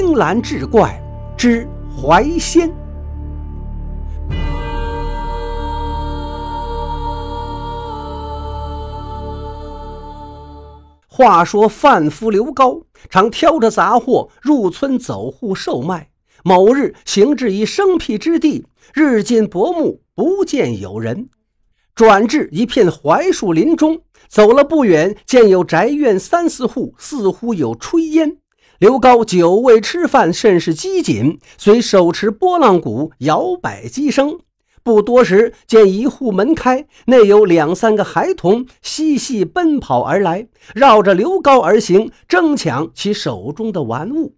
[0.00, 1.02] 青蓝志怪
[1.36, 2.72] 之怀仙。
[11.08, 16.10] 话说贩夫刘高常挑着杂货入村走户售卖。
[16.44, 21.28] 某日行至一生僻之地，日进薄暮，不见有人。
[21.96, 28.36] 转至一片槐树林中，走了不远，见有宅院三四户，似乎有炊烟。
[28.78, 34.38] 刘高久未吃饭，甚是饥馑，遂手持拨浪鼓摇摆鸡声。
[34.84, 44.36] 不多时，见一户门开，内有两三个孩童嬉戏奔跑而来，绕着刘高而行，争抢其手中的玩物。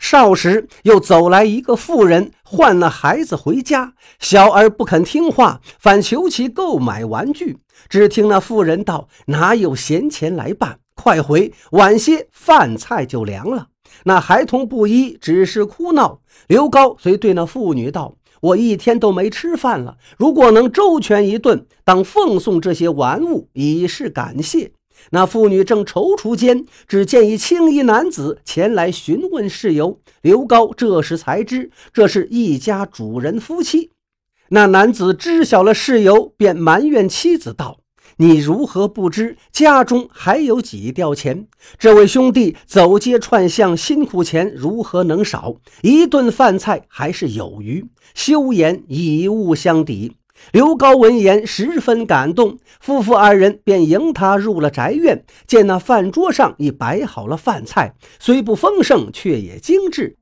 [0.00, 7.58] 少时，又走来一个妇人，唤那孩子回家，小儿不肯听话，反求其购买玩具。
[7.88, 10.80] 只听那妇人道：“哪有闲钱来办？
[10.94, 13.68] 快回，晚些饭菜就凉了。”
[14.04, 16.20] 那孩童不依，只是哭闹。
[16.48, 24.72] 刘高遂对那妇女道：“我一天都没吃饭了，如果能周全一顿，当奉送这些玩物以示感谢。”
[25.10, 30.00] 那妇女正踌躇间，只见一青衣男子前来询问事由。
[30.22, 33.90] 刘高这时才知，这是一家主人夫妻。
[34.48, 37.78] 那男子知晓了事由，便埋怨妻子道
[38.16, 41.46] ：“你如何不知家中还有几吊钱？
[41.78, 45.56] 这位兄弟走街串巷，辛苦钱如何能少？
[45.82, 50.12] 一顿饭菜还是有余，休言以物相抵。”
[50.52, 55.24] 刘高闻言十分感动，夫妇二人便迎他入了宅院。
[55.46, 60.16] 见那饭桌上已摆好了饭菜，虽不丰盛，却也精致。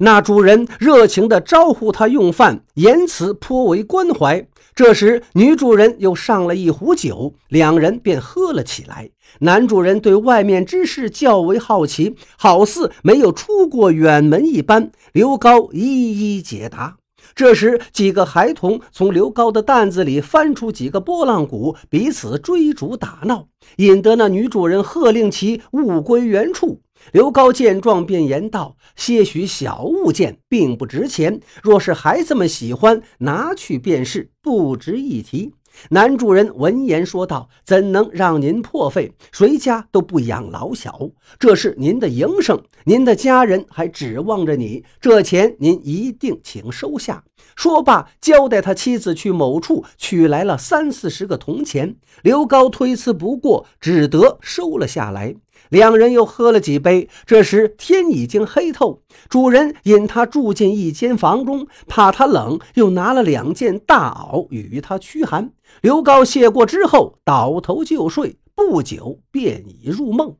[0.00, 4.46] 那主人热情地招呼他用饭，言辞颇为关怀。
[4.72, 9.10] 这时，女主人又上了一壶酒，两人便喝了起来。
[9.40, 14.92] 男主人对外面之事较为好奇，好似没有出过远门一般。
[15.12, 16.98] 刘高一一解答。
[17.34, 23.48] 这时，几个孩童从刘高的担子里翻出几个拨浪鼓，彼此追逐打闹，
[23.78, 26.80] 引得那女主人喝令其物归原处。
[27.12, 35.52] 刘高见状，便言道：“些许小物件并不值钱，若是孩子们喜欢，拿去便是，不值一提。”
[35.90, 39.12] 男主人闻言说道：“怎能让您破费？
[39.30, 47.22] 谁家都不养老小，这是您的营生，您的家人还指望着你，这钱您一定请收下。”
[47.54, 51.96] 说罢，交代他妻子去某处取来了三四十个铜钱。
[52.22, 55.34] 刘高推辞不过，只得收了下来。
[55.70, 59.02] 两人又喝了几杯，这时天已经黑透。
[59.28, 65.52] 主人引他住进一间房中，怕他冷，又拿了两件大袄与他驱寒。
[65.82, 70.36] 刘高谢过之后，倒头就睡，不久便已入梦。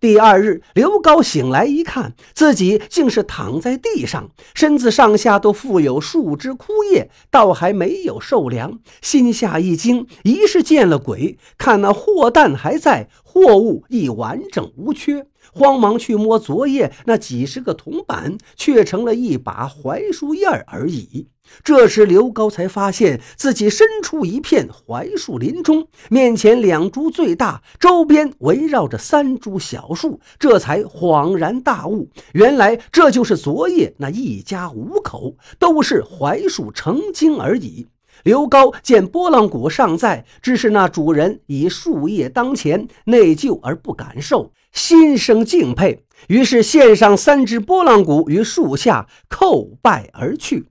[0.00, 11.38] 第二日，刘高醒来一看，自己竟是躺在地上，身子上下都附有树枝枯叶，倒还没有受凉，心下一惊，疑是见了鬼。
[11.56, 15.26] 看那货担还在，货物亦完整无缺。
[15.52, 21.28] 慌忙去摸昨夜那几十个铜板，却成了一把槐树叶而已。
[21.64, 37.88] 这时刘高才发现自己身处一片槐树林中，面前两株最大，周边围绕着三株小树，这才恍然大悟，原来这就是昨夜那一家五口，都是槐树成精而已。
[38.22, 50.66] 刘高见拨浪鼓尚在，只是那主人以树叶当前，内疚而不敢受，心生敬佩，于是献上三只拨浪鼓于树下，叩拜而去。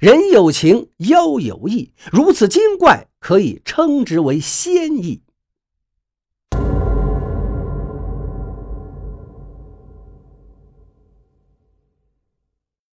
[0.00, 5.22] 人有情，妖有意，如此精怪，可以称之为仙意。